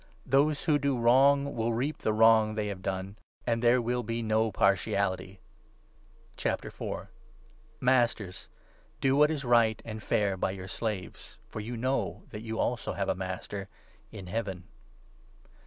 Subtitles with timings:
[0.25, 3.15] Those who do wrong will reap the wrong they have 25 done;
[3.45, 5.39] and there will be no partiality.
[7.79, 8.47] Masters,
[8.99, 12.41] do i 4 what is right and fair by your slaves, for you know that
[12.41, 13.69] you also have a Master—
[14.11, 14.63] in Heaven.